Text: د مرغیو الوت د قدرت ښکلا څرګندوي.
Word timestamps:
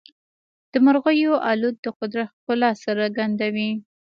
د 0.71 0.73
مرغیو 0.85 1.33
الوت 1.49 1.75
د 1.85 1.87
قدرت 1.99 2.29
ښکلا 2.35 2.71
څرګندوي. 2.83 3.71